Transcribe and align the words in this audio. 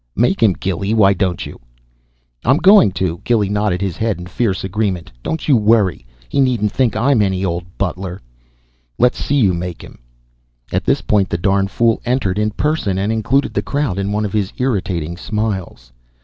"Make 0.15 0.41
him, 0.41 0.53
Gilly, 0.53 0.95
why 0.95 1.13
don't 1.13 1.45
you?" 1.45 1.59
"I'm 2.43 2.57
going 2.57 2.91
to." 2.93 3.21
Gilly 3.23 3.49
nodded 3.49 3.81
his 3.81 3.97
head 3.97 4.17
in 4.17 4.25
fierce 4.25 4.63
agreement. 4.63 5.11
"Don't 5.21 5.47
you 5.47 5.55
worry. 5.55 6.07
He 6.27 6.41
needn't 6.41 6.71
think 6.71 6.95
I'm 6.95 7.21
any 7.21 7.45
ole 7.45 7.61
butler." 7.77 8.19
"Le's 8.97 9.13
see 9.13 9.35
you 9.35 9.53
make 9.53 9.83
him." 9.83 9.99
At 10.71 10.85
this 10.85 11.03
point 11.03 11.29
the 11.29 11.37
darn 11.37 11.67
fool 11.67 12.01
entered 12.03 12.39
in 12.39 12.49
person 12.49 12.97
and 12.97 13.11
included 13.13 13.53
the 13.53 13.61
crowd 13.61 13.99
in 13.99 14.11
one 14.11 14.25
of 14.25 14.33
his 14.33 14.51
irritating 14.57 15.17
smiles. 15.17 15.91